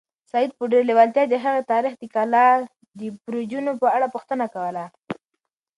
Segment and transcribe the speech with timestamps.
[0.31, 2.47] سعید په ډېرې لېوالتیا د هغې تاریخي کلا
[2.99, 4.85] د برجونو په اړه پوښتنه کوله.